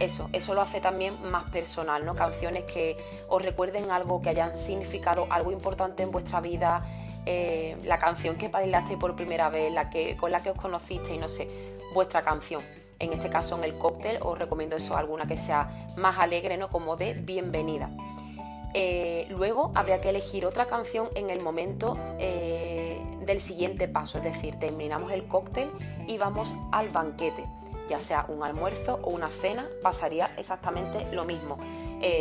eso, 0.00 0.28
eso 0.32 0.54
lo 0.54 0.60
hace 0.60 0.80
también 0.80 1.22
más 1.30 1.50
personal, 1.50 2.04
¿no? 2.04 2.14
Canciones 2.14 2.64
que 2.64 2.96
os 3.28 3.42
recuerden 3.42 3.90
algo, 3.90 4.20
que 4.22 4.30
hayan 4.30 4.56
significado 4.56 5.26
algo 5.30 5.52
importante 5.52 6.02
en 6.02 6.10
vuestra 6.10 6.40
vida, 6.40 6.84
eh, 7.24 7.76
la 7.84 7.98
canción 7.98 8.36
que 8.36 8.48
bailaste 8.48 8.96
por 8.96 9.14
primera 9.14 9.48
vez, 9.48 9.72
la 9.72 9.90
que, 9.90 10.16
con 10.16 10.32
la 10.32 10.42
que 10.42 10.50
os 10.50 10.58
conocisteis, 10.58 11.20
no 11.20 11.28
sé, 11.28 11.46
vuestra 11.94 12.22
canción. 12.22 12.62
En 12.98 13.12
este 13.12 13.30
caso 13.30 13.56
en 13.56 13.64
el 13.64 13.78
cóctel 13.78 14.18
os 14.22 14.38
recomiendo 14.38 14.76
eso, 14.76 14.96
alguna 14.96 15.26
que 15.26 15.36
sea 15.36 15.86
más 15.96 16.18
alegre, 16.18 16.56
¿no? 16.56 16.68
Como 16.68 16.96
de 16.96 17.14
bienvenida. 17.14 17.90
Eh, 18.74 19.26
luego 19.30 19.70
habría 19.74 20.00
que 20.00 20.08
elegir 20.08 20.46
otra 20.46 20.66
canción 20.66 21.08
en 21.14 21.30
el 21.30 21.40
momento 21.40 21.98
eh, 22.18 23.00
del 23.20 23.40
siguiente 23.40 23.86
paso, 23.86 24.18
es 24.18 24.24
decir, 24.24 24.58
terminamos 24.58 25.12
el 25.12 25.24
cóctel 25.24 25.70
y 26.06 26.16
vamos 26.18 26.54
al 26.72 26.88
banquete 26.88 27.44
ya 27.88 28.00
sea 28.00 28.24
un 28.28 28.42
almuerzo 28.42 29.00
o 29.02 29.10
una 29.10 29.28
cena, 29.28 29.66
pasaría 29.82 30.30
exactamente 30.38 31.04
lo 31.12 31.24
mismo. 31.24 31.58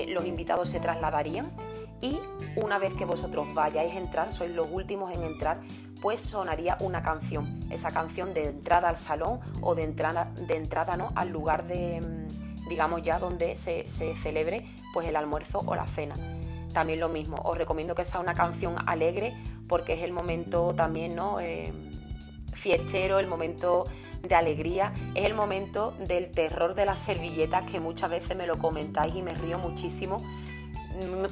Los 0.07 0.25
invitados 0.25 0.67
se 0.67 0.81
trasladarían 0.81 1.51
y 2.01 2.19
una 2.55 2.79
vez 2.79 2.93
que 2.95 3.05
vosotros 3.05 3.53
vayáis 3.53 3.93
a 3.93 3.97
entrar, 3.97 4.33
sois 4.33 4.51
los 4.51 4.67
últimos 4.71 5.13
en 5.13 5.23
entrar, 5.23 5.61
pues 6.01 6.21
sonaría 6.21 6.77
una 6.79 7.01
canción. 7.01 7.59
Esa 7.69 7.91
canción 7.91 8.33
de 8.33 8.45
entrada 8.45 8.89
al 8.89 8.97
salón 8.97 9.39
o 9.61 9.75
de 9.75 9.83
entrada, 9.83 10.31
de 10.35 10.57
entrada 10.57 10.97
¿no? 10.97 11.09
al 11.15 11.29
lugar 11.29 11.67
de, 11.67 12.01
mm, 12.01 12.67
digamos 12.69 13.03
ya 13.03 13.19
donde 13.19 13.55
se, 13.55 13.85
celebre 13.87 14.65
pues 14.93 15.07
el 15.07 15.15
almuerzo 15.15 15.59
o 15.65 15.75
la 15.75 15.87
cena. 15.87 16.15
También 16.73 16.99
lo 16.99 17.09
mismo, 17.09 17.35
os 17.43 17.57
recomiendo 17.57 17.95
que 17.95 18.03
sea 18.03 18.19
una 18.19 18.33
canción 18.33 18.75
alegre 18.87 19.33
porque 19.67 19.93
es 19.93 20.03
el 20.03 20.11
momento 20.11 20.73
también 20.75 21.15
¿no? 21.15 21.39
Eh, 21.39 21.71
fiestero, 22.53 23.19
el 23.19 23.27
momento 23.27 23.85
de 24.21 24.35
alegría, 24.35 24.93
es 25.15 25.25
el 25.25 25.33
momento 25.33 25.93
del 26.07 26.31
terror 26.31 26.75
de 26.75 26.85
las 26.85 26.99
servilletas 26.99 27.69
que 27.69 27.79
muchas 27.79 28.09
veces 28.09 28.37
me 28.37 28.47
lo 28.47 28.57
comentáis 28.57 29.15
y 29.15 29.21
me 29.21 29.33
río 29.33 29.57
muchísimo. 29.57 30.17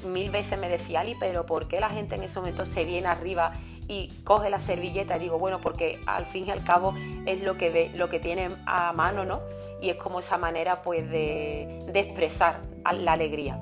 Mil 0.05 0.29
veces 0.29 0.57
me 0.57 0.69
decía 0.69 1.01
Ali, 1.01 1.15
pero 1.19 1.45
¿por 1.45 1.67
qué 1.67 1.79
la 1.79 1.89
gente 1.89 2.15
en 2.15 2.23
ese 2.23 2.39
momento 2.39 2.65
se 2.65 2.83
viene 2.85 3.07
arriba 3.07 3.53
y 3.87 4.09
coge 4.23 4.49
la 4.49 4.59
servilleta? 4.59 5.17
Y 5.17 5.19
digo, 5.19 5.39
bueno, 5.39 5.59
porque 5.61 5.99
al 6.05 6.25
fin 6.25 6.47
y 6.47 6.51
al 6.51 6.63
cabo 6.63 6.93
es 7.25 7.43
lo 7.43 7.57
que 7.57 7.69
ve, 7.69 7.91
lo 7.95 8.09
que 8.09 8.19
tiene 8.19 8.49
a 8.65 8.93
mano, 8.93 9.25
¿no? 9.25 9.41
Y 9.81 9.89
es 9.89 9.95
como 9.97 10.19
esa 10.19 10.37
manera 10.37 10.81
pues 10.81 11.09
de, 11.09 11.79
de 11.91 11.99
expresar 11.99 12.61
la 12.91 13.13
alegría. 13.13 13.59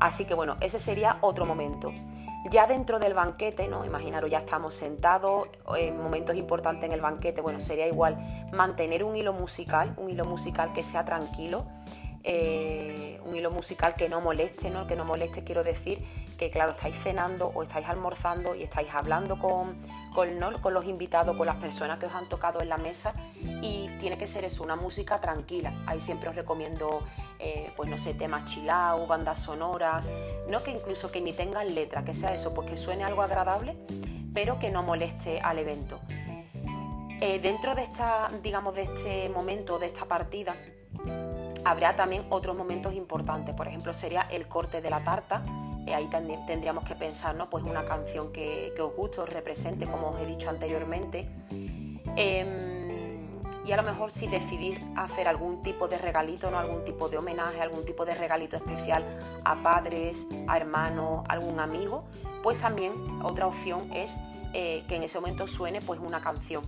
Así 0.00 0.24
que 0.24 0.34
bueno, 0.34 0.56
ese 0.60 0.78
sería 0.78 1.18
otro 1.20 1.46
momento. 1.46 1.92
Ya 2.50 2.66
dentro 2.66 2.98
del 2.98 3.14
banquete, 3.14 3.68
¿no? 3.68 3.86
Imaginaros, 3.86 4.30
ya 4.30 4.40
estamos 4.40 4.74
sentados, 4.74 5.48
en 5.78 5.96
momentos 5.96 6.36
importantes 6.36 6.84
en 6.84 6.92
el 6.92 7.00
banquete, 7.00 7.40
bueno, 7.40 7.58
sería 7.58 7.86
igual 7.86 8.18
mantener 8.52 9.02
un 9.02 9.16
hilo 9.16 9.32
musical, 9.32 9.94
un 9.96 10.10
hilo 10.10 10.26
musical 10.26 10.74
que 10.74 10.82
sea 10.82 11.06
tranquilo, 11.06 11.64
eh, 12.24 13.20
un 13.24 13.36
hilo 13.36 13.50
musical 13.50 13.94
que 13.94 14.08
no 14.08 14.20
moleste, 14.20 14.70
¿no? 14.70 14.86
Que 14.86 14.96
no 14.96 15.04
moleste, 15.04 15.44
quiero 15.44 15.62
decir 15.62 16.04
que, 16.38 16.50
claro, 16.50 16.72
estáis 16.72 16.96
cenando 16.98 17.52
o 17.54 17.62
estáis 17.62 17.86
almorzando 17.88 18.54
y 18.54 18.62
estáis 18.64 18.88
hablando 18.92 19.38
con, 19.38 19.76
con, 20.14 20.74
los 20.74 20.84
invitados, 20.86 21.36
con 21.36 21.46
las 21.46 21.56
personas 21.56 21.98
que 21.98 22.06
os 22.06 22.14
han 22.14 22.28
tocado 22.28 22.60
en 22.60 22.68
la 22.68 22.78
mesa 22.78 23.12
y 23.62 23.88
tiene 24.00 24.18
que 24.18 24.26
ser 24.26 24.44
eso, 24.44 24.64
una 24.64 24.74
música 24.74 25.20
tranquila. 25.20 25.72
Ahí 25.86 26.00
siempre 26.00 26.28
os 26.28 26.34
recomiendo 26.34 27.00
eh, 27.38 27.72
pues 27.76 27.90
no 27.90 27.98
sé, 27.98 28.14
temas 28.14 28.46
chilau, 28.46 29.06
bandas 29.06 29.40
sonoras, 29.40 30.08
no 30.48 30.62
que 30.62 30.70
incluso 30.70 31.12
que 31.12 31.20
ni 31.20 31.34
tengan 31.34 31.74
letra, 31.74 32.04
que 32.04 32.14
sea 32.14 32.34
eso, 32.34 32.54
pues 32.54 32.70
que 32.70 32.76
suene 32.78 33.04
algo 33.04 33.22
agradable, 33.22 33.76
pero 34.32 34.58
que 34.58 34.70
no 34.70 34.82
moleste 34.82 35.40
al 35.40 35.58
evento. 35.58 36.00
Eh, 37.20 37.38
dentro 37.40 37.74
de 37.74 37.82
esta, 37.82 38.28
digamos, 38.42 38.74
de 38.74 38.82
este 38.82 39.28
momento, 39.28 39.78
de 39.78 39.86
esta 39.86 40.06
partida, 40.06 40.56
habrá 41.64 41.96
también 41.96 42.24
otros 42.30 42.56
momentos 42.56 42.94
importantes. 42.94 43.54
Por 43.54 43.68
ejemplo, 43.68 43.94
sería 43.94 44.22
el 44.30 44.46
corte 44.48 44.80
de 44.80 44.90
la 44.90 45.02
tarta. 45.02 45.42
Eh, 45.86 45.94
ahí 45.94 46.08
tendríamos 46.46 46.84
que 46.84 46.94
pensar, 46.94 47.34
¿no? 47.34 47.50
Pues 47.50 47.64
una 47.64 47.84
canción 47.84 48.32
que, 48.32 48.72
os 48.80 48.94
guste, 48.94 49.20
os 49.20 49.28
represente, 49.28 49.86
como 49.86 50.10
os 50.10 50.20
he 50.20 50.26
dicho 50.26 50.50
anteriormente. 50.50 51.28
Em, 52.16 52.74
y 53.64 53.72
a 53.72 53.76
lo 53.76 53.82
mejor 53.82 54.12
si 54.12 54.26
decidir 54.26 54.78
hacer 54.94 55.26
algún 55.26 55.62
tipo 55.62 55.88
de 55.88 55.96
regalito, 55.96 56.50
¿no? 56.50 56.58
algún 56.58 56.84
tipo 56.84 57.08
de 57.08 57.16
homenaje, 57.16 57.60
algún 57.60 57.84
tipo 57.84 58.04
de 58.04 58.14
regalito 58.14 58.56
especial 58.56 59.02
a 59.42 59.56
padres, 59.62 60.26
a 60.46 60.56
hermanos, 60.58 61.24
algún 61.28 61.58
amigo, 61.58 62.04
pues 62.42 62.58
también 62.58 62.92
otra 63.22 63.46
opción 63.46 63.90
es 63.90 64.12
eh, 64.52 64.84
que 64.86 64.96
en 64.96 65.02
ese 65.02 65.18
momento 65.18 65.46
suene 65.46 65.80
pues 65.80 65.98
una 65.98 66.20
canción. 66.20 66.62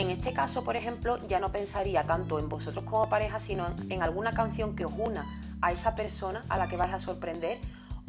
En 0.00 0.08
este 0.08 0.32
caso, 0.32 0.64
por 0.64 0.76
ejemplo, 0.76 1.18
ya 1.28 1.40
no 1.40 1.52
pensaría 1.52 2.04
tanto 2.04 2.38
en 2.38 2.48
vosotros 2.48 2.86
como 2.86 3.10
pareja, 3.10 3.38
sino 3.38 3.66
en 3.90 4.02
alguna 4.02 4.32
canción 4.32 4.74
que 4.74 4.86
os 4.86 4.92
una 4.96 5.26
a 5.60 5.72
esa 5.72 5.94
persona 5.94 6.42
a 6.48 6.56
la 6.56 6.68
que 6.68 6.78
vais 6.78 6.94
a 6.94 6.98
sorprender 6.98 7.58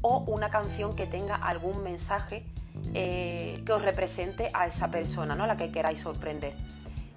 o 0.01 0.19
una 0.19 0.49
canción 0.49 0.95
que 0.95 1.05
tenga 1.05 1.35
algún 1.35 1.83
mensaje 1.83 2.45
eh, 2.93 3.61
que 3.65 3.73
os 3.73 3.81
represente 3.81 4.49
a 4.53 4.67
esa 4.67 4.89
persona, 4.89 5.35
¿no? 5.35 5.43
a 5.43 5.47
la 5.47 5.57
que 5.57 5.69
queráis 5.69 5.99
sorprender. 5.99 6.53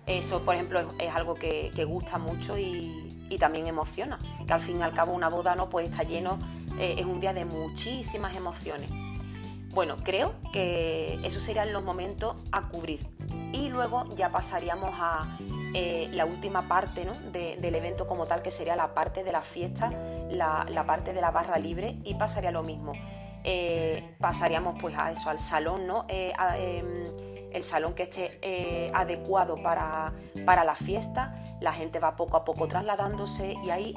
Eso, 0.08 0.44
por 0.44 0.56
ejemplo, 0.56 0.80
es, 0.98 1.14
algo 1.14 1.34
que, 1.34 1.70
gusta 1.86 2.18
mucho 2.18 2.58
y, 2.58 3.36
también 3.38 3.68
emociona, 3.68 4.18
que 4.44 4.52
al 4.52 4.60
fin 4.60 4.80
y 4.80 4.82
al 4.82 4.92
cabo 4.92 5.12
una 5.12 5.28
boda 5.28 5.54
no 5.54 5.70
pues 5.70 5.88
está 5.88 6.02
lleno, 6.02 6.36
eh, 6.80 6.96
es 6.98 7.06
un 7.06 7.20
día 7.20 7.32
de 7.32 7.44
muchísimas 7.44 8.34
emociones. 8.34 8.90
Bueno, 9.70 9.96
creo 10.02 10.34
que 10.52 11.20
esos 11.22 11.44
serían 11.44 11.72
los 11.72 11.84
momentos 11.84 12.36
a 12.50 12.68
cubrir. 12.68 13.08
Y 13.54 13.68
luego 13.68 14.04
ya 14.16 14.30
pasaríamos 14.30 14.90
a 14.94 15.38
eh, 15.74 16.08
la 16.10 16.26
última 16.26 16.66
parte 16.66 17.06
del 17.30 17.74
evento 17.76 18.08
como 18.08 18.26
tal, 18.26 18.42
que 18.42 18.50
sería 18.50 18.74
la 18.74 18.94
parte 18.94 19.22
de 19.22 19.30
la 19.30 19.42
fiesta, 19.42 19.90
la, 20.28 20.84
parte 20.84 21.12
de 21.12 21.20
la 21.20 21.30
barra 21.30 21.56
libre, 21.58 21.96
y 22.02 22.14
pasaría 22.14 22.50
lo 22.50 22.64
mismo. 22.64 22.94
Eh, 23.44 24.16
pasaríamos 24.18 24.76
pues 24.80 24.96
a 24.98 25.12
eso, 25.12 25.30
al 25.30 25.38
salón, 25.38 25.86
¿no? 25.86 26.04
Eh, 26.08 26.32
em, 26.58 27.04
el 27.52 27.62
salón 27.62 27.94
que 27.94 28.02
esté 28.02 28.90
adecuado 28.92 29.62
para, 29.62 30.12
la 30.44 30.74
fiesta, 30.74 31.40
la 31.60 31.72
gente 31.72 32.00
va 32.00 32.16
poco 32.16 32.36
a 32.36 32.44
poco 32.44 32.66
trasladándose 32.66 33.54
y 33.64 33.70
ahí 33.70 33.94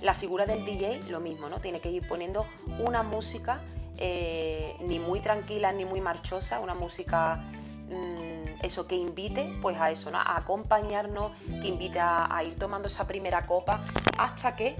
la 0.00 0.14
figura 0.14 0.46
del 0.46 0.64
DJ 0.64 1.00
lo 1.08 1.18
mismo, 1.18 1.48
¿no? 1.48 1.58
Tiene 1.58 1.80
que 1.80 1.90
ir 1.90 2.06
poniendo 2.06 2.46
una 2.78 3.02
música 3.02 3.62
ni 3.98 5.00
muy 5.00 5.18
tranquila 5.18 5.72
ni 5.72 5.84
muy 5.84 6.00
marchosa, 6.00 6.60
una 6.60 6.74
música 6.74 7.42
mm, 7.90 8.64
eso 8.64 8.86
que 8.86 8.96
invite 8.96 9.52
pues 9.60 9.78
a 9.78 9.90
eso, 9.90 10.10
a 10.12 10.36
acompañarnos, 10.36 11.32
que 11.60 11.68
invite 11.68 11.98
a, 12.00 12.42
ir 12.44 12.56
tomando 12.56 12.88
esa 12.88 13.06
primera 13.06 13.46
copa 13.46 13.80
hasta 14.18 14.56
que 14.56 14.76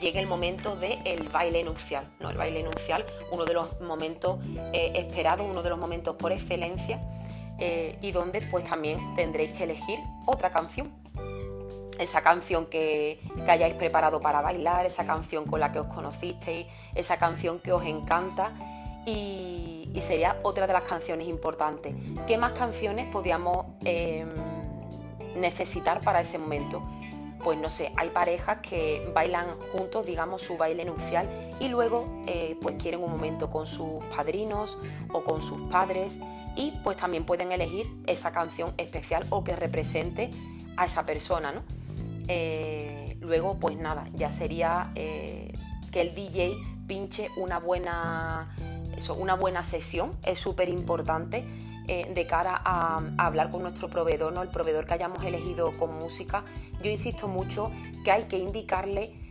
llegue 0.00 0.18
el 0.18 0.26
momento 0.26 0.76
del 0.76 1.28
baile 1.28 1.62
nupcial. 1.62 2.10
¿no? 2.20 2.30
El 2.30 2.36
baile 2.36 2.62
nupcial, 2.62 3.04
uno 3.30 3.44
de 3.44 3.54
los 3.54 3.80
momentos 3.80 4.40
eh, 4.72 4.92
esperados, 4.94 5.46
uno 5.48 5.62
de 5.62 5.70
los 5.70 5.78
momentos 5.78 6.16
por 6.16 6.32
excelencia, 6.32 7.00
eh, 7.58 7.98
y 8.02 8.12
donde 8.12 8.42
pues 8.42 8.64
también 8.64 9.14
tendréis 9.14 9.52
que 9.52 9.64
elegir 9.64 9.98
otra 10.26 10.50
canción 10.50 10.92
esa 11.98 12.22
canción 12.22 12.66
que, 12.66 13.20
hayáis 13.46 13.74
preparado 13.74 14.20
para 14.20 14.40
bailar, 14.40 14.86
esa 14.86 15.06
canción 15.06 15.44
con 15.46 15.60
la 15.60 15.72
que 15.72 15.78
os 15.78 15.86
conocisteis, 15.86 16.66
esa 16.94 17.16
canción 17.16 17.58
que 17.58 17.72
os 17.72 17.84
encanta 17.84 18.52
y, 19.06 19.75
sería 20.00 20.38
otra 20.42 20.66
de 20.66 20.72
las 20.72 20.82
canciones 20.82 21.28
importantes. 21.28 21.94
¿Qué 22.26 22.38
más 22.38 22.52
canciones 22.52 23.10
podríamos 23.10 23.66
em, 23.84 24.28
necesitar 25.36 26.00
para 26.00 26.20
ese 26.20 26.38
momento? 26.38 26.82
Pues 27.42 27.58
no 27.58 27.70
sé, 27.70 27.92
hay 27.96 28.08
parejas 28.10 28.58
que 28.60 29.10
bailan 29.14 29.46
juntos, 29.72 30.04
digamos, 30.04 30.42
su 30.42 30.56
baile 30.56 30.84
nupcial 30.84 31.28
y 31.60 31.68
luego 31.68 32.04
eh, 32.26 32.56
pues 32.60 32.76
quieren 32.76 33.02
un 33.02 33.10
momento 33.10 33.50
con 33.50 33.66
sus 33.66 34.04
padrinos 34.16 34.78
o 35.12 35.22
con 35.22 35.42
sus 35.42 35.68
padres 35.68 36.18
y 36.56 36.72
pues 36.82 36.96
también 36.96 37.24
pueden 37.24 37.52
elegir 37.52 37.86
esa 38.06 38.32
canción 38.32 38.74
especial 38.78 39.24
o 39.30 39.44
que 39.44 39.54
represente 39.54 40.30
a 40.76 40.86
esa 40.86 41.04
persona, 41.04 41.52
¿no? 41.52 41.62
Eh, 42.28 43.16
luego, 43.20 43.58
pues 43.58 43.76
nada, 43.76 44.08
ya 44.14 44.30
sería 44.30 44.90
eh, 44.94 45.52
que 45.92 46.00
el 46.00 46.14
DJ 46.14 46.56
pinche 46.86 47.28
una 47.36 47.58
buena, 47.58 48.54
eso, 48.96 49.14
una 49.14 49.34
buena 49.34 49.64
sesión, 49.64 50.10
es 50.24 50.40
súper 50.40 50.68
importante 50.68 51.44
eh, 51.88 52.10
de 52.14 52.26
cara 52.26 52.60
a, 52.64 53.00
hablar 53.18 53.50
con 53.50 53.62
nuestro 53.62 53.88
proveedor, 53.88 54.32
¿no? 54.32 54.42
el 54.42 54.48
proveedor 54.48 54.86
que 54.86 54.94
hayamos 54.94 55.22
elegido 55.24 55.72
con 55.78 55.98
música. 55.98 56.44
Yo 56.82 56.90
insisto 56.90 57.28
mucho 57.28 57.70
que 58.04 58.12
hay 58.12 58.24
que 58.24 58.38
indicarle 58.38 59.22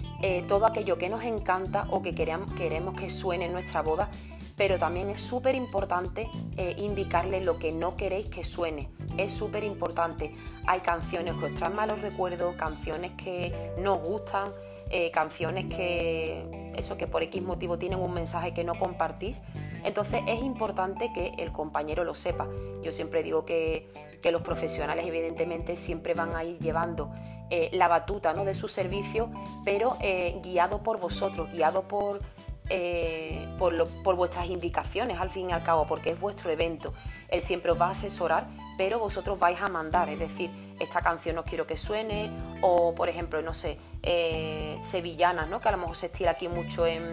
todo 0.48 0.66
aquello 0.66 0.98
que 0.98 1.08
nos 1.08 1.24
encanta 1.24 1.86
o 1.92 2.02
que 2.02 2.16
queremos, 2.16 2.52
queremos 2.54 2.96
que 2.96 3.12
suene 3.12 3.46
en 3.46 3.52
nuestra 3.52 3.84
boda 3.84 4.10
pero 4.56 4.80
también 4.80 5.10
es 5.10 5.22
súper 5.22 5.56
importante 5.56 6.30
eh, 6.58 6.76
indicarle 6.78 7.44
lo 7.44 7.60
que 7.60 7.72
no 7.72 7.96
queréis 7.96 8.30
que 8.30 8.44
suene. 8.44 8.90
Es 9.18 9.32
súper 9.32 9.64
importante. 9.64 10.34
Hay 10.66 10.80
canciones 10.80 11.34
que 11.36 11.46
os 11.46 11.56
traen 11.56 11.76
malos 11.76 12.02
recuerdos, 12.02 12.56
canciones 12.56 13.12
que 13.14 13.74
no 13.80 13.98
gustan, 13.98 14.50
eh, 14.90 15.12
canciones 15.12 15.66
que, 15.66 16.65
eso, 16.78 16.98
que 16.98 17.08
por 17.08 17.24
X 17.24 17.42
motivo 17.42 17.78
tienen 17.78 18.00
un 18.00 18.14
mensaje 18.14 18.54
que 18.54 18.64
no 18.64 18.78
compartís. 18.78 19.42
Entonces 19.84 20.22
es 20.28 20.42
importante 20.42 21.12
que 21.14 21.34
el 21.38 21.52
compañero 21.52 22.04
lo 22.04 22.14
sepa. 22.14 22.48
Yo 22.84 22.92
siempre 22.92 23.24
digo 23.24 23.46
que, 23.46 23.90
los 24.26 24.42
profesionales 24.42 25.06
evidentemente 25.06 25.76
siempre 25.76 26.16
van 26.16 26.36
a 26.36 26.44
ir 26.44 26.58
llevando 26.58 27.14
eh, 27.52 27.70
la 27.74 27.88
batuta 27.88 28.34
¿no? 28.34 28.44
de 28.44 28.56
su 28.56 28.68
servicio, 28.68 29.30
pero 29.64 29.98
guiado 30.42 30.82
por 30.82 31.00
vosotros, 31.00 31.52
guiado 31.52 31.84
por 31.84 32.22
eh, 32.68 33.48
por, 33.60 33.88
por, 34.02 34.16
vuestras 34.16 34.48
indicaciones 34.48 35.20
al 35.20 35.30
fin 35.30 35.52
y 35.52 35.54
al 35.54 35.62
cabo, 35.62 35.86
porque 35.86 36.10
es 36.10 36.20
vuestro 36.20 36.50
evento. 36.50 36.94
Él 37.30 37.44
siempre 37.44 37.72
os 37.72 37.80
va 37.80 37.88
a 37.88 37.92
asesorar, 37.92 38.48
pero 38.76 38.98
vosotros 38.98 39.38
vais 39.38 39.62
a 39.62 39.68
mandar, 39.68 40.10
es 40.10 40.18
decir, 40.18 40.50
esta 40.80 41.02
canción 41.02 41.36
no 41.36 41.44
quiero 41.44 41.68
que 41.68 41.78
suene, 41.78 42.32
o 42.62 42.96
por 42.96 43.08
ejemplo, 43.08 43.40
no 43.44 43.54
sé, 43.54 43.78
eh, 44.06 44.80
sevillanas, 44.84 45.50
¿no? 45.50 45.60
que 45.60 45.68
a 45.68 45.72
lo 45.72 45.80
mejor 45.80 45.96
se 45.96 46.06
estira 46.06 46.32
aquí 46.32 46.48
mucho 46.48 46.86
en, 46.86 47.04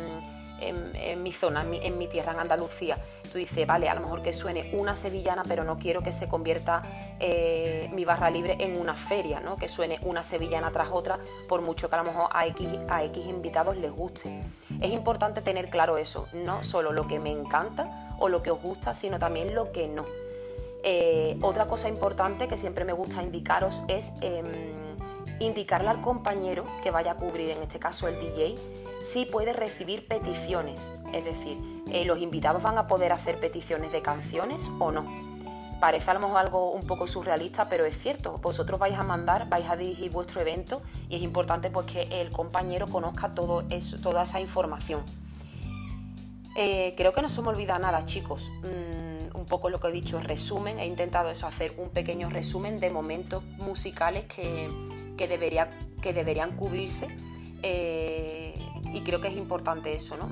mi 1.23 1.33
zona, 1.33 1.63
en 1.63 1.99
mi, 1.99 2.07
tierra, 2.07 2.33
en 2.33 2.41
Andalucía. 2.41 2.97
Tú 3.33 3.39
dices, 3.39 3.67
vale, 3.67 3.89
a 3.89 3.95
lo 3.95 4.03
mejor 4.03 4.23
que 4.23 4.33
suene 4.33 4.71
una 4.75 4.95
sevillana, 4.95 5.43
pero 5.43 5.65
no 5.65 5.79
quiero 5.79 6.03
que 6.03 6.13
se 6.13 6.29
convierta 6.29 6.83
eh, 7.19 7.91
mi 7.93 8.05
barra 8.05 8.31
libre 8.31 8.57
en 8.61 8.79
una 8.79 8.95
feria, 8.95 9.41
¿no? 9.41 9.57
que 9.57 9.69
suene 9.69 9.99
una 10.03 10.23
sevillana 10.23 10.71
tras 10.71 10.91
otra, 10.93 11.19
por 11.49 11.63
mucho 11.63 11.89
que 11.89 11.97
a 11.97 11.99
lo 11.99 12.05
mejor 12.05 12.29
a 12.31 12.47
X, 12.47 12.69
a 12.89 13.03
invitados 13.05 13.77
les 13.77 13.91
guste. 13.91 14.43
Es 14.81 14.93
importante 14.93 15.41
tener 15.41 15.71
claro 15.71 15.97
eso, 15.97 16.29
no 16.33 16.63
solo 16.63 16.93
lo 16.93 17.09
que 17.09 17.19
me 17.19 17.31
encanta 17.33 18.15
o 18.19 18.29
lo 18.29 18.43
que 18.43 18.51
os 18.51 18.61
gusta, 18.63 18.95
sino 18.95 19.19
también 19.19 19.55
lo 19.55 19.73
que 19.73 19.89
no. 19.89 20.05
Eh, 20.85 21.39
otra 21.43 21.67
cosa 21.67 21.89
importante 21.89 22.49
que 22.49 22.57
siempre 22.57 22.85
me 22.85 22.93
gusta 22.93 23.23
indicaros 23.23 23.83
es 23.89 24.13
em, 24.21 24.47
indicarle 25.39 25.89
al 25.89 26.01
compañero 26.01 26.65
que 26.83 26.91
vaya 26.91 27.13
a 27.13 27.17
cubrir, 27.17 27.51
en 27.51 27.63
este 27.63 27.79
caso 27.79 28.09
el 28.09 28.19
DJ, 28.21 28.55
si 29.05 29.25
puede 29.25 29.53
recibir 29.53 30.07
peticiones. 30.07 30.81
Es 31.13 31.25
decir, 31.25 31.59
eh, 31.91 32.05
los 32.05 32.19
invitados 32.19 32.63
van 32.63 32.79
a 32.79 32.87
poder 32.87 33.13
hacer 33.13 33.39
peticiones 33.39 33.93
de 33.93 34.03
canciones 34.03 34.71
o 34.79 34.93
no. 34.93 35.07
Parece 35.81 36.13
a 36.13 36.15
lo 36.15 36.21
mejor 36.21 36.39
algo 36.39 36.71
un 36.71 36.87
poco 36.87 37.09
surrealista, 37.09 37.69
pero 37.69 37.85
es 37.85 37.99
cierto. 37.99 38.35
Vosotros 38.41 38.79
vais 38.79 38.97
a 38.97 39.03
mandar, 39.03 39.49
vais 39.49 39.69
a 39.69 39.77
dirigir 39.77 40.13
vuestro 40.13 40.41
evento 40.41 40.81
y 41.09 41.17
es 41.17 41.23
importante 41.23 41.71
pues, 41.71 41.87
que 41.87 42.03
el 42.21 42.31
compañero 42.31 42.87
conozca 42.87 43.35
todo 43.35 43.65
eso, 43.69 44.01
toda 44.01 44.23
esa 44.23 44.41
información. 44.41 45.03
Eh, 46.55 46.95
creo 46.97 47.13
que 47.13 47.23
no 47.23 47.29
se 47.29 47.43
me 47.43 47.49
olvida 47.49 47.79
nada, 47.81 48.05
chicos. 48.05 48.49
Mm, 48.63 49.37
un 49.37 49.47
poco 49.47 49.71
lo 49.71 49.81
que 49.81 49.89
he 49.89 49.93
dicho, 49.93 50.21
resumen. 50.21 50.79
He 50.79 50.87
intentado 50.87 51.31
eso, 51.31 51.49
hacer 51.49 51.75
un 51.79 51.89
pequeño 51.91 52.31
resumen 52.31 52.79
de 52.79 52.91
momentos 52.91 53.43
musicales 53.59 54.27
que, 54.27 54.69
debería, 55.17 55.71
que 56.01 56.13
deberían 56.13 56.57
cubrirse. 56.57 57.09
Eh, 57.63 58.55
y 58.93 59.01
creo 59.03 59.21
que 59.21 59.29
es 59.29 59.37
importante 59.37 59.95
eso, 59.95 60.17
¿no? 60.17 60.31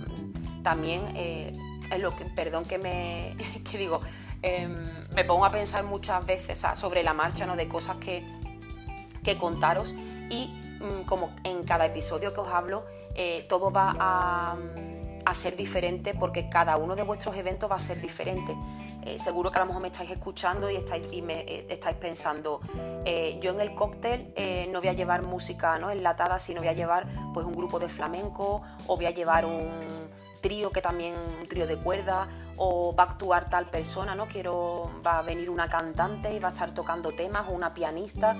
También 0.62 1.12
eh, 1.14 1.52
lo 1.98 2.14
que, 2.16 2.24
perdón 2.24 2.64
que 2.64 2.78
me, 2.78 3.36
que 3.70 3.78
digo, 3.78 4.00
em, 4.42 5.06
me 5.14 5.24
pongo 5.24 5.44
a 5.44 5.50
pensar 5.50 5.84
muchas 5.84 6.24
veces 6.26 6.64
sobre 6.74 7.02
la 7.02 7.14
marcha, 7.14 7.46
¿no? 7.46 7.56
De 7.56 7.68
cosas 7.68 7.96
que, 7.96 8.24
que 9.22 9.38
contaros 9.38 9.94
y 10.28 10.48
mm, 10.80 11.04
como 11.06 11.30
en 11.44 11.64
cada 11.64 11.86
episodio 11.86 12.34
que 12.34 12.40
os 12.40 12.48
hablo, 12.48 12.84
todo 13.48 13.70
va 13.70 13.94
a 13.98 14.56
a 15.24 15.34
ser 15.34 15.56
diferente 15.56 16.14
porque 16.14 16.48
cada 16.48 16.76
uno 16.76 16.96
de 16.96 17.02
vuestros 17.02 17.36
eventos 17.36 17.70
va 17.70 17.76
a 17.76 17.80
ser 17.80 18.00
diferente. 18.00 18.56
Eh, 19.02 19.18
seguro 19.18 19.50
que 19.50 19.58
a 19.58 19.60
lo 19.60 19.66
mejor 19.66 19.82
me 19.82 19.88
estáis 19.88 20.10
escuchando 20.10 20.70
y 20.70 20.76
estáis, 20.76 21.10
y 21.10 21.22
me, 21.22 21.40
eh, 21.40 21.66
estáis 21.70 21.96
pensando, 21.96 22.60
eh, 23.04 23.38
yo 23.40 23.52
en 23.52 23.60
el 23.60 23.74
cóctel 23.74 24.34
no 24.70 24.80
voy 24.80 24.88
a 24.88 24.92
llevar 24.92 25.22
música 25.22 25.78
¿no? 25.78 25.90
enlatada, 25.90 26.38
sino 26.38 26.60
voy 26.60 26.68
a 26.68 26.74
llevar 26.74 27.06
pues, 27.32 27.46
un 27.46 27.54
grupo 27.54 27.78
de 27.78 27.88
flamenco 27.88 28.62
o 28.86 28.96
voy 28.96 29.06
a 29.06 29.10
llevar 29.10 29.46
un 29.46 30.10
trío 30.40 30.70
que 30.70 30.80
también 30.80 31.14
un 31.40 31.46
trío 31.48 31.66
de 31.66 31.76
cuerda 31.76 32.28
o 32.56 32.94
va 32.94 33.04
a 33.04 33.06
actuar 33.10 33.48
tal 33.48 33.66
persona, 33.66 34.14
¿no? 34.14 34.26
Quiero 34.26 34.90
va 35.04 35.18
a 35.18 35.22
venir 35.22 35.50
una 35.50 35.68
cantante 35.68 36.32
y 36.34 36.38
va 36.38 36.48
a 36.48 36.52
estar 36.52 36.72
tocando 36.72 37.12
temas 37.12 37.48
o 37.48 37.52
una 37.52 37.72
pianista. 37.72 38.36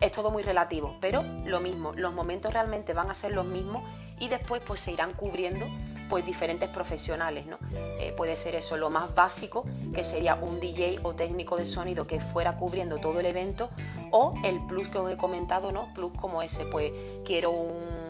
Es 0.00 0.12
todo 0.12 0.30
muy 0.30 0.42
relativo, 0.42 0.96
pero 1.00 1.22
lo 1.44 1.60
mismo, 1.60 1.92
los 1.94 2.12
momentos 2.12 2.52
realmente 2.52 2.92
van 2.92 3.10
a 3.10 3.14
ser 3.14 3.32
los 3.32 3.46
mismos 3.46 3.82
y 4.18 4.28
después 4.28 4.62
pues 4.66 4.80
se 4.80 4.92
irán 4.92 5.12
cubriendo 5.12 5.66
pues 6.08 6.24
diferentes 6.24 6.68
profesionales, 6.68 7.46
¿no? 7.46 7.58
Eh, 7.72 8.14
puede 8.16 8.36
ser 8.36 8.54
eso 8.54 8.76
lo 8.76 8.90
más 8.90 9.14
básico, 9.14 9.64
que 9.94 10.04
sería 10.04 10.36
un 10.36 10.60
DJ 10.60 11.00
o 11.02 11.14
técnico 11.14 11.56
de 11.56 11.66
sonido 11.66 12.06
que 12.06 12.20
fuera 12.20 12.56
cubriendo 12.56 12.98
todo 12.98 13.18
el 13.20 13.26
evento, 13.26 13.70
o 14.12 14.34
el 14.44 14.64
plus 14.66 14.88
que 14.88 14.98
os 14.98 15.10
he 15.10 15.16
comentado, 15.16 15.72
¿no? 15.72 15.92
Plus 15.94 16.12
como 16.12 16.42
ese, 16.42 16.64
pues 16.66 16.92
quiero 17.24 17.50
un 17.50 18.06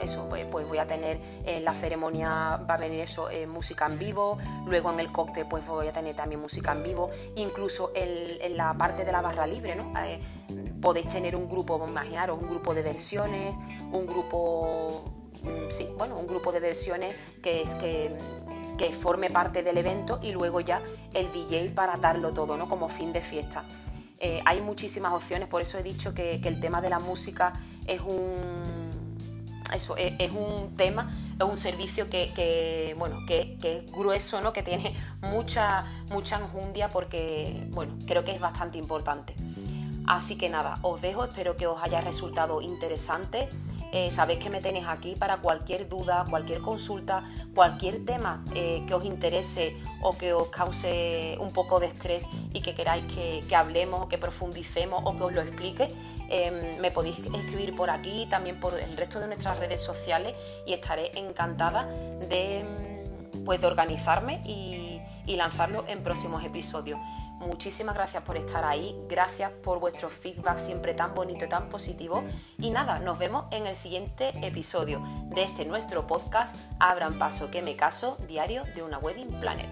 eso, 0.00 0.26
pues, 0.28 0.46
pues, 0.50 0.68
voy 0.68 0.78
a 0.78 0.86
tener 0.86 1.18
en 1.44 1.64
la 1.64 1.74
ceremonia, 1.74 2.60
va 2.68 2.74
a 2.74 2.76
venir 2.76 3.00
eso, 3.00 3.30
eh, 3.30 3.46
música 3.46 3.86
en 3.86 3.98
vivo, 3.98 4.38
luego 4.66 4.92
en 4.92 5.00
el 5.00 5.10
cóctel 5.10 5.46
pues 5.48 5.66
voy 5.66 5.88
a 5.88 5.92
tener 5.92 6.14
también 6.14 6.40
música 6.40 6.72
en 6.72 6.82
vivo, 6.82 7.10
incluso 7.34 7.92
en 7.94 8.56
la 8.56 8.74
parte 8.74 9.04
de 9.04 9.12
la 9.12 9.20
barra 9.20 9.46
libre, 9.46 9.74
¿no? 9.74 9.92
Eh, 9.98 10.20
podéis 10.86 11.08
tener 11.08 11.34
un 11.34 11.48
grupo, 11.48 11.84
imaginaros, 11.84 12.40
un 12.40 12.48
grupo 12.48 12.72
de 12.72 12.82
versiones, 12.82 13.56
un 13.90 14.06
grupo 14.06 15.16
Mm, 15.46 15.70
sí, 15.70 15.88
bueno, 15.96 16.16
un 16.16 16.26
grupo 16.26 16.52
de 16.52 16.60
versiones 16.60 17.14
que, 17.42 17.64
que, 18.78 18.90
forme 19.00 19.30
parte 19.30 19.62
del 19.62 19.78
evento 19.78 20.18
y 20.22 20.32
luego 20.32 20.60
ya 20.60 20.80
el 21.14 21.32
DJ 21.32 21.70
para 21.70 21.96
darlo 21.96 22.32
todo, 22.32 22.56
¿no? 22.56 22.68
Como 22.68 22.88
fin 22.88 23.12
de 23.12 23.20
fiesta. 23.20 23.64
Eh, 24.18 24.40
hay 24.44 24.60
muchísimas 24.60 25.12
opciones, 25.12 25.48
por 25.48 25.62
eso 25.62 25.78
he 25.78 25.82
dicho 25.82 26.12
que, 26.14 26.40
el 26.42 26.60
tema 26.60 26.80
de 26.80 26.90
la 26.90 26.98
música 26.98 27.52
es 27.86 28.00
un, 28.00 28.90
eso, 29.72 29.96
es, 29.96 30.32
un 30.32 30.74
tema, 30.76 31.34
es 31.38 31.44
un 31.44 31.56
servicio 31.56 32.08
que, 32.10 32.94
bueno, 32.98 33.20
que, 33.26 33.56
es 33.62 33.92
grueso, 33.92 34.40
¿no? 34.40 34.52
que 34.52 34.62
tiene 34.62 34.94
mucha, 35.22 35.84
mucha 36.10 36.38
enjundia 36.38 36.88
porque 36.88 37.66
bueno, 37.70 37.96
creo 38.06 38.24
que 38.24 38.32
es 38.32 38.40
bastante 38.40 38.78
importante. 38.78 39.34
Así 40.06 40.36
que 40.36 40.48
nada, 40.48 40.78
os 40.82 41.00
dejo, 41.02 41.24
espero 41.24 41.56
que 41.56 41.66
os 41.66 41.82
haya 41.82 42.00
resultado 42.00 42.60
interesante. 42.60 43.48
Eh, 43.92 44.10
sabéis 44.10 44.38
que 44.40 44.50
me 44.50 44.60
tenéis 44.60 44.86
aquí 44.88 45.14
para 45.16 45.38
cualquier 45.38 45.88
duda, 45.88 46.24
cualquier 46.28 46.60
consulta, 46.60 47.24
cualquier 47.54 48.04
tema 48.04 48.44
eh, 48.54 48.84
que 48.86 48.94
os 48.94 49.04
interese 49.04 49.76
o 50.02 50.16
que 50.16 50.32
os 50.32 50.48
cause 50.48 51.36
un 51.40 51.52
poco 51.52 51.80
de 51.80 51.86
estrés 51.86 52.26
y 52.52 52.60
que 52.60 52.74
queráis 52.74 53.04
que, 53.04 53.56
hablemos 53.56 54.06
que 54.08 54.18
profundicemos 54.18 55.02
o 55.04 55.16
que 55.16 55.22
os 55.24 55.32
lo 55.32 55.40
explique. 55.40 55.88
Em, 56.28 56.78
me 56.80 56.90
podéis 56.90 57.18
escribir 57.18 57.74
por 57.74 57.90
aquí, 57.90 58.26
también 58.28 58.60
por 58.60 58.78
el 58.78 58.96
resto 58.96 59.18
de 59.18 59.28
nuestras 59.28 59.58
redes 59.58 59.82
sociales 59.82 60.34
y 60.66 60.72
estaré 60.72 61.16
encantada 61.18 61.86
de, 62.28 62.64
pues, 63.44 63.60
de 63.60 63.66
organizarme 63.66 64.40
y 64.44 65.36
lanzarlo 65.36 65.84
en 65.88 66.02
próximos 66.02 66.44
episodios. 66.44 66.98
Muchísimas 67.40 67.94
gracias 67.94 68.22
por 68.22 68.36
estar 68.36 68.64
ahí, 68.64 68.96
gracias 69.08 69.50
por 69.62 69.78
vuestro 69.78 70.08
feedback 70.08 70.58
siempre 70.58 70.94
tan 70.94 71.14
bonito 71.14 71.44
y 71.44 71.48
tan 71.48 71.68
positivo. 71.68 72.24
Y 72.58 72.70
nada, 72.70 72.98
nos 72.98 73.18
vemos 73.18 73.46
en 73.50 73.66
el 73.66 73.76
siguiente 73.76 74.32
episodio 74.46 75.02
de 75.26 75.42
este 75.42 75.64
nuestro 75.64 76.06
podcast 76.06 76.56
Abran 76.78 77.18
Paso 77.18 77.50
que 77.50 77.62
me 77.62 77.76
caso, 77.76 78.16
diario 78.26 78.62
de 78.74 78.82
una 78.82 78.98
Wedding 78.98 79.40
Planner. 79.40 79.68